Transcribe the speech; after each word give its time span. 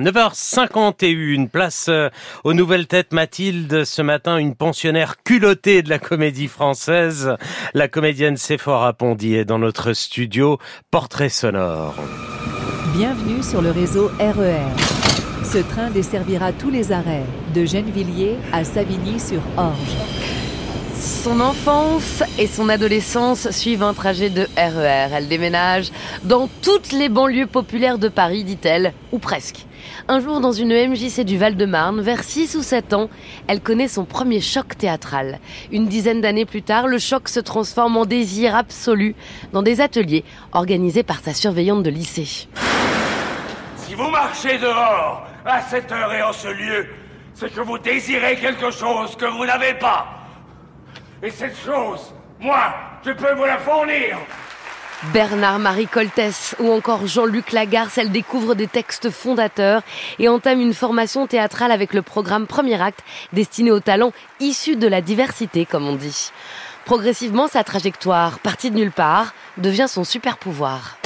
9h51, 0.00 1.48
place 1.48 1.86
euh, 1.88 2.08
aux 2.44 2.54
nouvelles 2.54 2.86
têtes 2.86 3.12
Mathilde. 3.12 3.84
Ce 3.84 4.00
matin, 4.00 4.36
une 4.36 4.54
pensionnaire 4.54 5.24
culottée 5.24 5.82
de 5.82 5.90
la 5.90 5.98
comédie 5.98 6.46
française. 6.46 7.34
La 7.74 7.88
comédienne 7.88 8.36
Sephora 8.36 8.92
Pondy 8.92 9.34
est 9.34 9.44
dans 9.44 9.58
notre 9.58 9.94
studio. 9.94 10.58
Portrait 10.92 11.30
sonore. 11.30 11.96
Bienvenue 12.96 13.42
sur 13.42 13.60
le 13.60 13.72
réseau 13.72 14.08
RER. 14.20 14.70
Ce 15.42 15.58
train 15.58 15.90
desservira 15.90 16.52
tous 16.52 16.70
les 16.70 16.92
arrêts, 16.92 17.26
de 17.52 17.64
Gennevilliers 17.64 18.36
à 18.52 18.62
Savigny-sur-Orge. 18.62 20.17
Son 21.00 21.38
enfance 21.40 22.24
et 22.38 22.48
son 22.48 22.68
adolescence 22.68 23.50
suivent 23.50 23.84
un 23.84 23.94
trajet 23.94 24.30
de 24.30 24.48
RER. 24.56 25.14
Elle 25.14 25.28
déménage 25.28 25.92
dans 26.24 26.48
toutes 26.60 26.90
les 26.90 27.08
banlieues 27.08 27.46
populaires 27.46 27.98
de 27.98 28.08
Paris, 28.08 28.42
dit-elle, 28.42 28.92
ou 29.12 29.20
presque. 29.20 29.66
Un 30.08 30.18
jour, 30.18 30.40
dans 30.40 30.50
une 30.50 30.74
MJC 30.74 31.20
du 31.20 31.38
Val-de-Marne, 31.38 32.00
vers 32.00 32.24
6 32.24 32.56
ou 32.56 32.62
7 32.62 32.94
ans, 32.94 33.10
elle 33.46 33.60
connaît 33.60 33.86
son 33.86 34.04
premier 34.04 34.40
choc 34.40 34.76
théâtral. 34.76 35.38
Une 35.70 35.86
dizaine 35.86 36.20
d'années 36.20 36.46
plus 36.46 36.62
tard, 36.62 36.88
le 36.88 36.98
choc 36.98 37.28
se 37.28 37.40
transforme 37.40 37.96
en 37.96 38.04
désir 38.04 38.56
absolu 38.56 39.14
dans 39.52 39.62
des 39.62 39.80
ateliers 39.80 40.24
organisés 40.50 41.04
par 41.04 41.20
sa 41.20 41.32
surveillante 41.32 41.84
de 41.84 41.90
lycée. 41.90 42.48
Si 43.76 43.94
vous 43.94 44.10
marchez 44.10 44.58
dehors, 44.58 45.24
à 45.44 45.62
cette 45.62 45.92
heure 45.92 46.12
et 46.12 46.22
en 46.22 46.32
ce 46.32 46.48
lieu, 46.48 46.86
c'est 47.34 47.54
que 47.54 47.60
vous 47.60 47.78
désirez 47.78 48.36
quelque 48.36 48.72
chose 48.72 49.14
que 49.16 49.26
vous 49.26 49.46
n'avez 49.46 49.74
pas. 49.74 50.17
Et 51.20 51.30
cette 51.30 51.56
chose, 51.56 52.12
moi, 52.38 52.74
je 53.04 53.10
peux 53.10 53.34
vous 53.34 53.44
la 53.44 53.58
fournir. 53.58 54.18
Bernard-Marie 55.12 55.88
Coltès 55.88 56.54
ou 56.60 56.70
encore 56.70 57.08
Jean-Luc 57.08 57.50
Lagarce, 57.50 57.98
elle 57.98 58.12
découvre 58.12 58.54
des 58.54 58.68
textes 58.68 59.10
fondateurs 59.10 59.82
et 60.20 60.28
entame 60.28 60.60
une 60.60 60.74
formation 60.74 61.26
théâtrale 61.26 61.72
avec 61.72 61.92
le 61.92 62.02
programme 62.02 62.46
Premier 62.46 62.80
Acte 62.80 63.02
destiné 63.32 63.72
aux 63.72 63.80
talents 63.80 64.12
issus 64.38 64.76
de 64.76 64.86
la 64.86 65.00
diversité, 65.00 65.66
comme 65.66 65.88
on 65.88 65.96
dit. 65.96 66.30
Progressivement, 66.84 67.48
sa 67.48 67.64
trajectoire, 67.64 68.38
partie 68.38 68.70
de 68.70 68.76
nulle 68.76 68.92
part, 68.92 69.34
devient 69.56 69.86
son 69.88 70.04
super 70.04 70.36
pouvoir. 70.36 70.97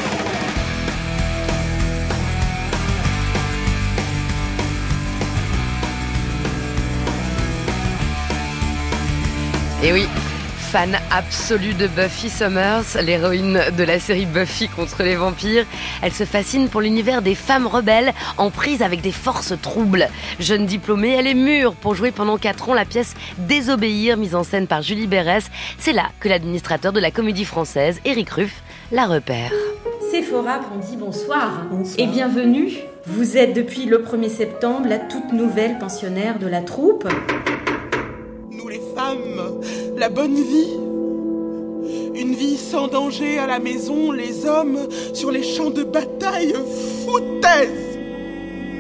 Et 9.85 9.93
oui, 9.93 10.07
fan 10.59 10.97
absolue 11.11 11.75
de 11.75 11.89
Buffy 11.89 12.31
Summers, 12.31 13.03
l'héroïne 13.05 13.61
de 13.77 13.83
la 13.83 13.99
série 13.99 14.27
Buffy 14.27 14.69
contre 14.69 15.03
les 15.03 15.17
vampires. 15.17 15.67
Elle 16.03 16.13
se 16.13 16.23
fascine 16.23 16.69
pour 16.69 16.81
l'univers 16.81 17.21
des 17.21 17.35
femmes 17.35 17.67
rebelles 17.67 18.13
en 18.37 18.51
prise 18.51 18.81
avec 18.83 19.01
des 19.01 19.11
forces 19.11 19.55
troubles. 19.61 20.09
Jeune 20.39 20.67
diplômée, 20.67 21.17
elle 21.19 21.27
est 21.27 21.35
mûre 21.35 21.75
pour 21.75 21.97
jouer 21.97 22.13
pendant 22.13 22.39
4 22.39 22.69
ans 22.69 22.75
la 22.75 22.85
pièce 22.85 23.15
Désobéir, 23.39 24.17
mise 24.17 24.37
en 24.37 24.45
scène 24.45 24.69
par 24.69 24.83
Julie 24.83 25.09
Berès. 25.09 25.51
C'est 25.79 25.93
là 25.93 26.11
que 26.21 26.29
l'administrateur 26.29 26.93
de 26.93 27.01
la 27.01 27.11
comédie 27.11 27.45
française, 27.45 28.01
Éric 28.05 28.31
Ruff, 28.31 28.63
la 28.93 29.07
repère. 29.07 29.51
Sephora 30.13 30.61
dit 30.89 30.97
bonsoir. 30.97 31.67
et 31.99 32.07
bienvenue. 32.07 32.71
Vous 33.07 33.37
êtes 33.37 33.53
depuis 33.53 33.87
le 33.87 33.99
1er 33.99 34.31
septembre 34.31 34.87
la 34.89 35.01
toute 35.01 35.33
nouvelle 35.33 35.79
pensionnaire 35.79 36.39
de 36.39 36.47
la 36.47 36.61
troupe 36.61 37.09
la 39.97 40.09
bonne 40.09 40.35
vie. 40.35 40.77
Une 42.15 42.35
vie 42.35 42.57
sans 42.57 42.89
danger 42.89 43.39
à 43.39 43.47
la 43.47 43.59
maison, 43.59 44.13
les 44.13 44.47
hommes 44.47 44.79
sur 45.15 45.31
les 45.31 45.43
champs 45.43 45.71
de 45.71 45.83
bataille, 45.83 46.55
foutaise. 47.05 47.99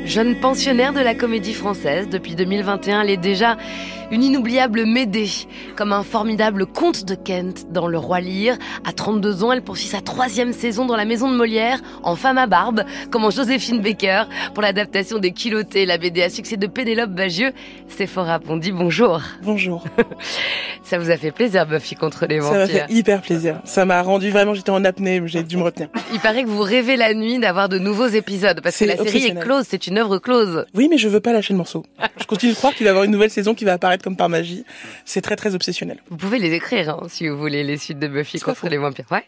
Jeune 0.04 0.38
pensionnaire 0.40 0.92
de 0.92 1.00
la 1.00 1.14
comédie 1.14 1.54
française, 1.54 2.08
depuis 2.08 2.34
2021, 2.34 3.02
elle 3.02 3.10
est 3.10 3.16
déjà 3.16 3.56
une 4.12 4.22
inoubliable 4.22 4.84
Médée, 4.84 5.30
comme 5.74 5.92
un 5.92 6.02
formidable 6.02 6.66
conte 6.66 7.06
de 7.06 7.14
Kent 7.14 7.66
dans 7.70 7.88
Le 7.88 7.96
Roi 7.96 8.20
Lear. 8.20 8.58
À 8.84 8.92
32 8.92 9.42
ans, 9.42 9.52
elle 9.52 9.62
poursuit 9.62 9.86
sa 9.86 10.02
troisième 10.02 10.52
saison 10.52 10.84
dans 10.84 10.96
la 10.96 11.06
maison 11.06 11.30
de 11.30 11.36
Molière, 11.36 11.80
en 12.02 12.14
femme 12.14 12.36
à 12.36 12.46
barbe, 12.46 12.84
comme 13.10 13.24
en 13.24 13.30
Joséphine 13.30 13.80
Baker, 13.80 14.24
pour 14.52 14.62
l'adaptation 14.62 15.18
des 15.18 15.32
Culottés, 15.32 15.86
la 15.86 15.96
BD 15.96 16.22
à 16.22 16.28
succès 16.28 16.58
de 16.58 16.66
Pénélope 16.66 17.10
Bagieux. 17.10 17.52
Sephora 17.88 18.38
Pondy, 18.38 18.70
bonjour. 18.70 19.22
Bonjour. 19.42 19.82
Ça 20.82 20.98
vous 20.98 21.10
a 21.10 21.16
fait 21.16 21.30
plaisir, 21.30 21.66
Buffy 21.66 21.94
contre 21.94 22.26
les 22.26 22.38
vampires 22.38 22.52
Ça 22.52 22.58
m'a 22.58 22.86
fait 22.86 22.92
hyper 22.92 23.22
plaisir. 23.22 23.60
Ça 23.64 23.86
m'a 23.86 24.02
rendu 24.02 24.30
vraiment, 24.30 24.52
j'étais 24.52 24.70
en 24.70 24.84
apnée, 24.84 25.22
j'ai 25.24 25.42
dû 25.42 25.56
me 25.56 25.62
retenir. 25.62 25.88
Il 26.12 26.20
paraît 26.20 26.42
que 26.42 26.48
vous 26.48 26.60
rêvez 26.60 26.96
la 26.96 27.14
nuit 27.14 27.38
d'avoir 27.38 27.70
de 27.70 27.78
nouveaux 27.78 28.08
épisodes, 28.08 28.60
parce 28.62 28.76
que 28.76 28.84
la 28.84 28.98
série 28.98 29.24
est 29.24 29.40
close, 29.40 29.64
c'est 29.66 29.86
une 29.86 29.96
œuvre 29.96 30.18
close. 30.18 30.66
Oui, 30.74 30.88
mais 30.90 30.98
je 30.98 31.08
veux 31.08 31.20
pas 31.20 31.32
lâcher 31.32 31.54
le 31.54 31.58
morceau. 31.58 31.86
je 32.20 32.26
continue 32.26 32.52
de 32.52 32.56
croire 32.58 32.74
qu'il 32.74 32.84
va 32.84 32.88
y 32.88 32.90
avoir 32.90 33.04
une 33.04 33.10
nouvelle 33.10 33.30
saison 33.30 33.54
qui 33.54 33.64
va 33.64 33.72
apparaître 33.72 34.01
comme 34.02 34.16
par 34.16 34.28
magie. 34.28 34.64
C'est 35.04 35.20
très 35.20 35.36
très 35.36 35.54
obsessionnel. 35.54 35.98
Vous 36.10 36.16
pouvez 36.16 36.38
les 36.38 36.52
écrire 36.52 36.90
hein, 36.90 37.06
si 37.08 37.28
vous 37.28 37.36
voulez 37.36 37.64
les 37.64 37.76
suites 37.76 37.98
de 37.98 38.08
Buffy 38.08 38.40
contre 38.40 38.68
les 38.68 38.78
vampires. 38.78 39.06
Ouais. 39.10 39.24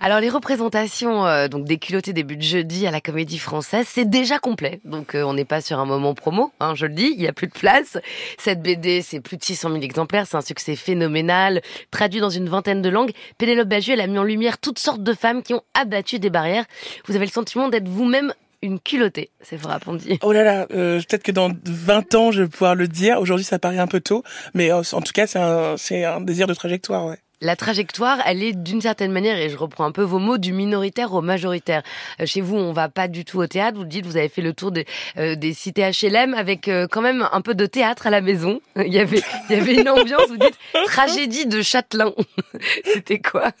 Alors 0.00 0.20
les 0.20 0.28
représentations 0.28 1.26
euh, 1.26 1.48
donc 1.48 1.64
des 1.64 1.78
culottés 1.78 2.12
début 2.12 2.36
de 2.36 2.42
jeudi 2.42 2.86
à 2.86 2.90
la 2.90 3.00
Comédie 3.00 3.38
Française, 3.38 3.86
c'est 3.88 4.08
déjà 4.08 4.38
complet. 4.38 4.80
Donc 4.84 5.14
euh, 5.14 5.22
on 5.22 5.34
n'est 5.34 5.44
pas 5.44 5.60
sur 5.60 5.78
un 5.78 5.86
moment 5.86 6.14
promo, 6.14 6.52
hein, 6.60 6.74
je 6.74 6.86
le 6.86 6.94
dis, 6.94 7.12
il 7.14 7.22
y 7.22 7.28
a 7.28 7.32
plus 7.32 7.46
de 7.46 7.52
place. 7.52 7.98
Cette 8.38 8.62
BD, 8.62 9.02
c'est 9.02 9.20
plus 9.20 9.36
de 9.36 9.44
600 9.44 9.70
000 9.70 9.82
exemplaires, 9.82 10.26
c'est 10.26 10.36
un 10.36 10.42
succès 10.42 10.76
phénoménal, 10.76 11.62
traduit 11.90 12.20
dans 12.20 12.30
une 12.30 12.48
vingtaine 12.48 12.82
de 12.82 12.88
langues. 12.88 13.12
Pénélope 13.38 13.68
Bagieux, 13.68 13.94
elle 13.94 14.00
a 14.00 14.06
mis 14.06 14.18
en 14.18 14.24
lumière 14.24 14.58
toutes 14.58 14.78
sortes 14.78 15.02
de 15.02 15.12
femmes 15.12 15.42
qui 15.42 15.54
ont 15.54 15.62
abattu 15.74 16.18
des 16.18 16.30
barrières. 16.30 16.64
Vous 17.06 17.16
avez 17.16 17.26
le 17.26 17.30
sentiment 17.30 17.68
d'être 17.68 17.88
vous-même 17.88 18.32
une 18.62 18.80
culottée, 18.80 19.30
c'est 19.40 19.56
vous 19.56 19.68
Pondy. 19.84 20.18
Oh 20.22 20.32
là 20.32 20.42
là, 20.42 20.66
euh, 20.72 20.98
peut-être 20.98 21.22
que 21.22 21.32
dans 21.32 21.50
20 21.64 22.14
ans, 22.14 22.30
je 22.32 22.42
vais 22.42 22.48
pouvoir 22.48 22.74
le 22.74 22.88
dire. 22.88 23.20
Aujourd'hui, 23.20 23.44
ça 23.44 23.58
paraît 23.58 23.78
un 23.78 23.86
peu 23.86 24.00
tôt, 24.00 24.22
mais 24.54 24.72
euh, 24.72 24.82
en 24.92 25.00
tout 25.00 25.12
cas, 25.12 25.26
c'est 25.26 26.04
un, 26.04 26.20
désir 26.20 26.46
de 26.46 26.54
trajectoire, 26.54 27.06
ouais. 27.06 27.18
La 27.42 27.54
trajectoire, 27.54 28.18
elle 28.24 28.42
est 28.42 28.54
d'une 28.54 28.80
certaine 28.80 29.12
manière, 29.12 29.36
et 29.36 29.50
je 29.50 29.58
reprends 29.58 29.84
un 29.84 29.92
peu 29.92 30.02
vos 30.02 30.18
mots, 30.18 30.38
du 30.38 30.54
minoritaire 30.54 31.12
au 31.12 31.20
majoritaire. 31.20 31.82
Euh, 32.20 32.24
chez 32.24 32.40
vous, 32.40 32.56
on 32.56 32.72
va 32.72 32.88
pas 32.88 33.08
du 33.08 33.26
tout 33.26 33.38
au 33.38 33.46
théâtre. 33.46 33.76
Vous 33.76 33.84
dites, 33.84 34.06
vous 34.06 34.16
avez 34.16 34.30
fait 34.30 34.40
le 34.40 34.54
tour 34.54 34.72
des, 34.72 34.86
des 35.16 35.52
cités 35.52 35.82
HLM 35.82 36.32
avec 36.32 36.70
quand 36.90 37.02
même 37.02 37.28
un 37.30 37.40
peu 37.42 37.54
de 37.54 37.66
théâtre 37.66 38.06
à 38.06 38.10
la 38.10 38.22
maison. 38.22 38.60
Il 38.76 38.92
y 38.92 38.98
avait, 38.98 39.22
il 39.50 39.56
y 39.56 39.60
avait 39.60 39.74
une 39.74 39.88
ambiance. 39.88 40.28
Vous 40.28 40.38
dites 40.38 40.58
tragédie 40.86 41.46
de 41.46 41.60
Châtelain. 41.60 42.12
C'était 42.84 43.18
quoi? 43.18 43.52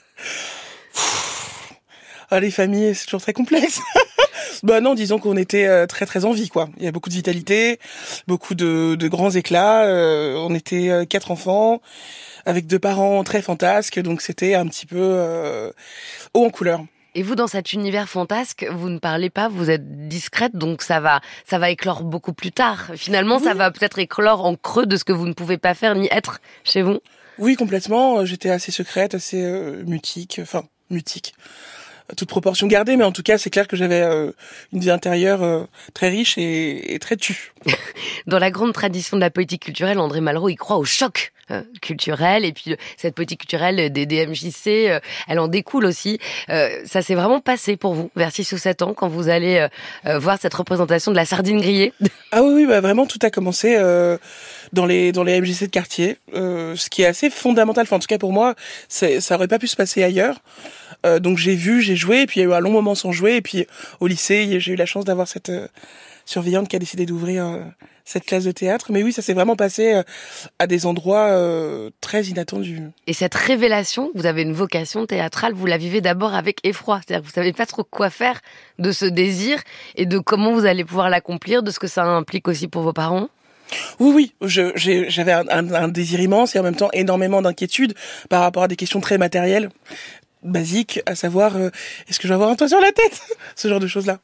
Ah, 2.30 2.40
les 2.40 2.50
familles, 2.50 2.94
c'est 2.94 3.04
toujours 3.04 3.20
très 3.20 3.32
complexe. 3.32 3.80
Bah 4.62 4.80
non, 4.80 4.94
disons 4.94 5.18
qu'on 5.18 5.36
était 5.36 5.66
euh, 5.66 5.86
très 5.86 6.06
très 6.06 6.24
en 6.24 6.32
vie, 6.32 6.48
quoi. 6.48 6.68
Il 6.78 6.84
y 6.84 6.88
a 6.88 6.92
beaucoup 6.92 7.08
de 7.08 7.14
vitalité, 7.14 7.78
beaucoup 8.26 8.54
de, 8.54 8.94
de 8.94 9.08
grands 9.08 9.30
éclats. 9.30 9.84
Euh, 9.84 10.34
on 10.36 10.54
était 10.54 10.90
euh, 10.90 11.04
quatre 11.04 11.30
enfants 11.30 11.80
avec 12.44 12.66
deux 12.66 12.78
parents 12.78 13.24
très 13.24 13.42
fantasques, 13.42 13.98
donc 14.00 14.22
c'était 14.22 14.54
un 14.54 14.66
petit 14.66 14.86
peu 14.86 15.72
haut 16.32 16.44
en 16.44 16.50
couleur. 16.50 16.84
Et 17.16 17.22
vous, 17.22 17.34
dans 17.34 17.48
cet 17.48 17.72
univers 17.72 18.08
fantasque, 18.08 18.66
vous 18.70 18.88
ne 18.88 18.98
parlez 18.98 19.30
pas, 19.30 19.48
vous 19.48 19.68
êtes 19.68 20.06
discrète, 20.06 20.54
donc 20.54 20.82
ça 20.82 21.00
va, 21.00 21.20
ça 21.44 21.58
va 21.58 21.70
éclore 21.70 22.04
beaucoup 22.04 22.32
plus 22.32 22.52
tard. 22.52 22.90
Finalement, 22.94 23.40
ça 23.40 23.54
va 23.54 23.72
peut-être 23.72 23.98
éclore 23.98 24.44
en 24.44 24.54
creux 24.54 24.86
de 24.86 24.96
ce 24.96 25.02
que 25.02 25.12
vous 25.12 25.26
ne 25.26 25.32
pouvez 25.32 25.58
pas 25.58 25.74
faire 25.74 25.96
ni 25.96 26.08
être 26.12 26.40
chez 26.62 26.82
vous? 26.82 27.00
Oui, 27.38 27.56
complètement. 27.56 28.24
J'étais 28.24 28.50
assez 28.50 28.70
secrète, 28.70 29.14
assez 29.14 29.42
mutique, 29.84 30.38
enfin 30.40 30.62
mutique 30.90 31.34
toute 32.14 32.28
proportion 32.28 32.66
gardée, 32.66 32.96
mais 32.96 33.04
en 33.04 33.12
tout 33.12 33.22
cas, 33.22 33.38
c'est 33.38 33.50
clair 33.50 33.66
que 33.66 33.76
j'avais 33.76 34.02
euh, 34.02 34.30
une 34.72 34.80
vie 34.80 34.90
intérieure 34.90 35.42
euh, 35.42 35.64
très 35.92 36.08
riche 36.08 36.38
et, 36.38 36.98
très 37.00 37.16
tue. 37.16 37.52
Dans 38.26 38.38
la 38.38 38.50
grande 38.50 38.72
tradition 38.72 39.16
de 39.16 39.20
la 39.20 39.30
politique 39.30 39.64
culturelle, 39.64 39.98
André 39.98 40.20
Malraux, 40.20 40.48
il 40.48 40.56
croit 40.56 40.76
au 40.76 40.84
choc 40.84 41.32
euh, 41.50 41.62
culturel, 41.82 42.44
et 42.44 42.52
puis 42.52 42.76
cette 42.96 43.14
politique 43.14 43.40
culturelle 43.40 43.92
des 43.92 44.06
DMJC, 44.06 45.00
elle 45.28 45.38
en 45.38 45.48
découle 45.48 45.84
aussi. 45.84 46.18
ça 46.48 47.02
s'est 47.02 47.14
vraiment 47.14 47.40
passé 47.40 47.76
pour 47.76 47.94
vous, 47.94 48.10
vers 48.16 48.32
6 48.32 48.52
ou 48.52 48.58
7 48.58 48.82
ans, 48.82 48.94
quand 48.94 49.08
vous 49.08 49.28
allez 49.28 49.66
voir 50.04 50.38
cette 50.40 50.54
représentation 50.54 51.12
de 51.12 51.16
la 51.16 51.24
sardine 51.24 51.60
grillée? 51.60 51.92
Ah 52.32 52.42
oui, 52.42 52.52
oui 52.54 52.66
bah 52.66 52.80
vraiment, 52.80 53.06
tout 53.06 53.18
a 53.22 53.30
commencé 53.30 53.76
dans 54.76 54.86
les 54.86 55.10
dans 55.10 55.24
les 55.24 55.40
MJC 55.40 55.62
de 55.62 55.66
quartier, 55.66 56.18
ce 56.32 56.88
qui 56.88 57.02
est 57.02 57.06
assez 57.06 57.30
fondamental. 57.30 57.82
Enfin, 57.82 57.96
en 57.96 57.98
tout 57.98 58.06
cas 58.06 58.18
pour 58.18 58.32
moi, 58.32 58.54
ça 58.88 59.34
aurait 59.34 59.48
pas 59.48 59.58
pu 59.58 59.66
se 59.66 59.76
passer 59.76 60.04
ailleurs. 60.04 60.40
Euh, 61.04 61.18
donc 61.18 61.38
j'ai 61.38 61.54
vu, 61.54 61.82
j'ai 61.82 61.96
joué, 61.96 62.22
et 62.22 62.26
puis 62.26 62.40
il 62.40 62.44
y 62.44 62.46
a 62.46 62.50
eu 62.50 62.52
un 62.54 62.60
long 62.60 62.70
moment 62.70 62.94
sans 62.94 63.12
jouer. 63.12 63.36
Et 63.36 63.42
puis 63.42 63.66
au 64.00 64.06
lycée, 64.06 64.60
j'ai 64.60 64.72
eu 64.72 64.76
la 64.76 64.86
chance 64.86 65.04
d'avoir 65.04 65.28
cette 65.28 65.50
euh, 65.50 65.68
surveillante 66.24 66.68
qui 66.68 66.76
a 66.76 66.78
décidé 66.78 67.06
d'ouvrir 67.06 67.46
euh, 67.46 67.60
cette 68.04 68.24
classe 68.24 68.44
de 68.44 68.52
théâtre. 68.52 68.86
Mais 68.90 69.02
oui, 69.02 69.12
ça 69.12 69.22
s'est 69.22 69.34
vraiment 69.34 69.56
passé 69.56 70.02
à 70.60 70.66
des 70.66 70.86
endroits 70.86 71.36
très 72.00 72.22
inattendus. 72.24 72.80
Et 73.08 73.12
cette 73.12 73.34
révélation, 73.34 74.10
vous 74.14 74.26
avez 74.26 74.42
une 74.42 74.52
vocation 74.52 75.06
théâtrale, 75.06 75.54
vous 75.54 75.66
la 75.66 75.76
vivez 75.76 76.00
d'abord 76.00 76.32
avec 76.32 76.64
effroi. 76.64 77.00
C'est-à-dire 77.04 77.22
que 77.22 77.26
vous 77.26 77.34
savez 77.34 77.52
pas 77.52 77.66
trop 77.66 77.82
quoi 77.82 78.08
faire 78.08 78.40
de 78.78 78.92
ce 78.92 79.06
désir 79.06 79.58
et 79.96 80.06
de 80.06 80.20
comment 80.20 80.52
vous 80.52 80.66
allez 80.66 80.84
pouvoir 80.84 81.10
l'accomplir, 81.10 81.64
de 81.64 81.72
ce 81.72 81.80
que 81.80 81.88
ça 81.88 82.04
implique 82.04 82.46
aussi 82.46 82.68
pour 82.68 82.82
vos 82.82 82.92
parents. 82.92 83.28
Oui, 83.98 84.32
oui, 84.40 84.48
j'avais 85.08 85.32
un, 85.32 85.88
désir 85.88 86.20
immense 86.20 86.54
et 86.54 86.58
en 86.58 86.62
même 86.62 86.76
temps 86.76 86.90
énormément 86.92 87.42
d'inquiétude 87.42 87.94
par 88.28 88.42
rapport 88.42 88.62
à 88.62 88.68
des 88.68 88.76
questions 88.76 89.00
très 89.00 89.18
matérielles 89.18 89.70
basiques, 90.46 91.00
à 91.06 91.14
savoir 91.14 91.56
euh, 91.56 91.70
est-ce 92.08 92.18
que 92.18 92.24
je 92.24 92.28
vais 92.28 92.34
avoir 92.34 92.50
un 92.50 92.56
toit 92.56 92.68
sur 92.68 92.80
la 92.80 92.92
tête? 92.92 93.20
Ce 93.56 93.68
genre 93.68 93.80
de 93.80 93.86
choses-là. 93.86 94.18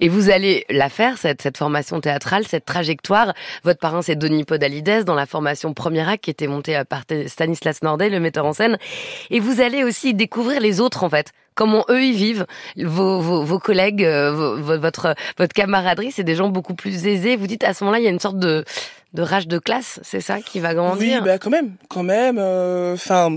Et 0.00 0.08
vous 0.08 0.30
allez 0.30 0.64
la 0.70 0.88
faire, 0.88 1.18
cette, 1.18 1.42
cette 1.42 1.58
formation 1.58 2.00
théâtrale, 2.00 2.46
cette 2.46 2.64
trajectoire. 2.64 3.34
Votre 3.62 3.80
parrain, 3.80 4.02
c'est 4.02 4.16
Denis 4.16 4.44
Podalides, 4.44 5.04
dans 5.04 5.14
la 5.14 5.26
formation 5.26 5.74
Premier 5.74 6.08
Acte, 6.08 6.24
qui 6.24 6.30
était 6.30 6.46
montée 6.46 6.80
par 6.88 7.02
Stanislas 7.26 7.82
Nordet, 7.82 8.08
le 8.08 8.20
metteur 8.20 8.46
en 8.46 8.52
scène. 8.52 8.78
Et 9.30 9.40
vous 9.40 9.60
allez 9.60 9.84
aussi 9.84 10.14
découvrir 10.14 10.60
les 10.60 10.80
autres, 10.80 11.04
en 11.04 11.10
fait 11.10 11.32
comment 11.54 11.84
eux 11.88 12.02
y 12.02 12.12
vivent, 12.12 12.46
vos, 12.76 13.20
vos, 13.20 13.44
vos 13.44 13.58
collègues, 13.58 14.04
euh, 14.04 14.56
votre 14.60 15.14
votre 15.38 15.52
camaraderie, 15.52 16.10
c'est 16.10 16.24
des 16.24 16.34
gens 16.34 16.48
beaucoup 16.48 16.74
plus 16.74 17.06
aisés. 17.06 17.36
Vous 17.36 17.46
dites 17.46 17.64
à 17.64 17.74
ce 17.74 17.84
moment-là, 17.84 18.00
il 18.00 18.04
y 18.04 18.08
a 18.08 18.10
une 18.10 18.20
sorte 18.20 18.38
de 18.38 18.64
de 19.14 19.22
rage 19.22 19.46
de 19.46 19.58
classe, 19.58 20.00
c'est 20.02 20.20
ça 20.20 20.40
qui 20.40 20.58
va 20.58 20.74
grandir? 20.74 21.20
Oui, 21.20 21.24
bah 21.24 21.38
quand 21.38 21.50
même, 21.50 21.76
quand 21.88 22.02
même. 22.02 22.36
Euh, 22.38 22.94
enfin, 22.94 23.30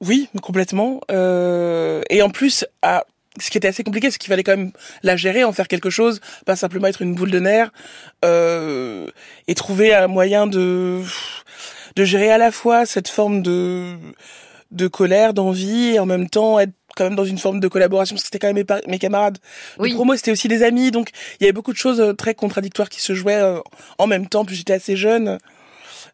oui, 0.00 0.28
complètement. 0.42 1.00
Euh, 1.10 2.02
et 2.10 2.22
en 2.22 2.30
plus, 2.30 2.64
à, 2.82 3.04
ce 3.38 3.50
qui 3.50 3.58
était 3.58 3.68
assez 3.68 3.84
compliqué, 3.84 4.10
c'est 4.10 4.18
qu'il 4.18 4.28
fallait 4.28 4.42
quand 4.42 4.56
même 4.56 4.72
la 5.02 5.16
gérer, 5.16 5.44
en 5.44 5.52
faire 5.52 5.68
quelque 5.68 5.90
chose, 5.90 6.20
pas 6.46 6.56
simplement 6.56 6.86
être 6.86 7.02
une 7.02 7.14
boule 7.14 7.30
de 7.30 7.40
nerfs, 7.40 7.70
euh, 8.24 9.08
et 9.48 9.54
trouver 9.54 9.94
un 9.94 10.08
moyen 10.08 10.46
de 10.46 11.02
de 11.96 12.04
gérer 12.04 12.30
à 12.30 12.38
la 12.38 12.52
fois 12.52 12.86
cette 12.86 13.08
forme 13.08 13.42
de 13.42 13.96
de 14.70 14.86
colère, 14.86 15.34
d'envie, 15.34 15.94
et 15.94 15.98
en 15.98 16.06
même 16.06 16.30
temps 16.30 16.58
être 16.58 16.72
quand 16.96 17.04
même 17.04 17.16
dans 17.16 17.24
une 17.24 17.38
forme 17.38 17.60
de 17.60 17.68
collaboration 17.68 18.14
parce 18.14 18.22
que 18.22 18.26
c'était 18.26 18.38
quand 18.38 18.52
même 18.52 18.64
mes, 18.68 18.90
mes 18.90 18.98
camarades 18.98 19.38
de 19.78 19.94
promo 19.94 20.16
c'était 20.16 20.32
aussi 20.32 20.48
des 20.48 20.62
amis 20.62 20.90
donc 20.90 21.10
il 21.38 21.44
y 21.44 21.46
avait 21.46 21.52
beaucoup 21.52 21.72
de 21.72 21.78
choses 21.78 22.00
euh, 22.00 22.12
très 22.12 22.34
contradictoires 22.34 22.88
qui 22.88 23.00
se 23.00 23.14
jouaient 23.14 23.40
euh, 23.40 23.60
en 23.98 24.06
même 24.06 24.26
temps 24.28 24.44
puis 24.44 24.56
j'étais 24.56 24.72
assez 24.72 24.96
jeune 24.96 25.38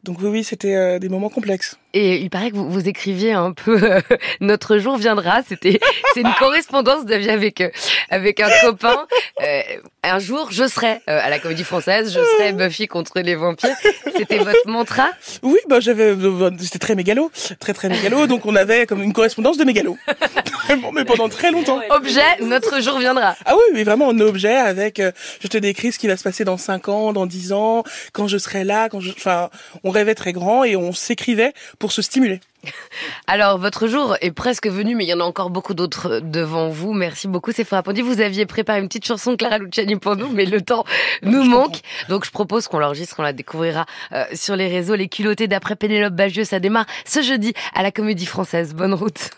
donc 0.05 0.19
oui 0.21 0.29
oui 0.29 0.45
c'était 0.45 0.75
euh, 0.75 0.99
des 0.99 1.09
moments 1.09 1.31
complexes 1.31 1.79
et 1.97 2.17
il 2.17 2.29
paraît 2.29 2.51
que 2.51 2.57
vous, 2.57 2.69
vous 2.69 2.89
écriviez 2.89 3.33
un 3.33 3.53
peu 3.53 3.81
notre 4.41 4.79
jour 4.79 4.99
viendra. 4.99 5.41
C'était 5.49 5.81
c'est 6.15 6.21
une 6.21 6.35
correspondance 6.39 7.03
que 7.03 7.07
vous 7.07 7.13
aviez 7.13 7.31
avec 7.31 7.63
avec 8.11 8.41
un 8.41 8.51
copain. 8.63 9.07
Euh, 9.43 9.63
un 10.03 10.19
jour, 10.19 10.49
je 10.53 10.69
serai 10.69 11.01
à 11.07 11.31
la 11.31 11.39
Comédie 11.39 11.65
Française. 11.65 12.13
Je 12.13 12.21
serai 12.21 12.53
Buffy 12.53 12.87
contre 12.87 13.21
les 13.21 13.35
vampires. 13.35 13.75
C'était 14.17 14.39
votre 14.39 14.69
mantra? 14.69 15.09
Oui, 15.43 15.59
bah 15.69 15.81
j'avais 15.81 16.15
c'était 16.61 16.79
très 16.79 16.95
mégalo, 16.95 17.31
très 17.59 17.73
très 17.73 17.89
mégalo. 17.89 18.27
Donc 18.27 18.47
on 18.47 18.55
avait 18.55 18.87
comme 18.87 19.03
une 19.03 19.13
correspondance 19.13 19.57
de 19.57 19.65
mégalo. 19.65 19.97
mais 20.93 21.05
pendant 21.05 21.29
très 21.29 21.51
longtemps. 21.51 21.81
Objet, 21.91 22.21
notre 22.41 22.81
jour 22.83 22.99
viendra. 22.99 23.35
Ah 23.45 23.55
oui, 23.55 23.63
mais 23.73 23.85
vraiment 23.85 24.09
en 24.09 24.19
objet 24.21 24.55
avec, 24.55 25.01
euh, 25.01 25.13
je 25.41 25.49
te 25.49 25.59
décris 25.59 25.93
ce 25.93 25.99
qui 25.99 26.07
va 26.07 26.17
se 26.17 26.25
passer 26.25 26.45
dans 26.45 26.57
5 26.57 26.89
ans, 26.89 27.13
dans 27.13 27.27
10 27.27 27.53
ans, 27.53 27.85
quand 28.13 28.29
je 28.29 28.39
serai 28.39 28.65
là, 28.65 28.89
quand 28.89 29.01
je, 29.01 29.13
enfin, 29.13 29.51
on 29.85 29.91
rêvait 29.91 30.15
très 30.15 30.33
grand 30.33 30.65
et 30.65 30.77
on 30.77 30.93
s'écrivait 30.93 31.53
pour 31.79 31.86
se 31.93 32.03
stimuler. 32.03 32.41
Alors, 33.27 33.59
votre 33.59 33.87
jour 33.87 34.17
est 34.21 34.33
presque 34.33 34.67
venu, 34.67 34.95
mais 34.95 35.05
il 35.05 35.09
y 35.09 35.15
en 35.15 35.21
a 35.21 35.25
encore 35.25 35.51
beaucoup 35.51 35.75
d'autres 35.75 36.21
devant 36.21 36.69
vous. 36.69 36.93
Merci 36.93 37.29
beaucoup, 37.29 37.53
c'est 37.53 37.71
Appondi. 37.73 38.03
Vous 38.03 38.21
aviez 38.21 38.47
préparé 38.47 38.81
une 38.81 38.89
petite 38.89 39.07
chanson 39.07 39.37
Clara 39.37 39.59
Luciani 39.59 39.97
pour 39.97 40.17
nous, 40.17 40.29
mais 40.29 40.47
le 40.47 40.61
temps 40.61 40.85
nous 41.23 41.45
manque. 41.45 41.81
Donc, 42.09 42.25
je 42.25 42.31
propose 42.31 42.69
qu'on 42.69 42.79
l'enregistre, 42.79 43.17
on 43.19 43.23
la 43.23 43.33
découvrira 43.33 43.87
euh, 44.13 44.25
sur 44.35 44.57
les 44.57 44.69
réseaux. 44.69 44.95
Les 44.95 45.09
culottés 45.09 45.49
d'après 45.49 45.77
Pénélope 45.77 46.15
Bagieux, 46.15 46.45
ça 46.45 46.61
démarre 46.61 46.87
ce 47.05 47.23
jeudi 47.23 47.53
à 47.75 47.83
la 47.83 47.93
Comédie 47.93 48.27
Française. 48.27 48.75
Bonne 48.75 48.95
route. 48.95 49.31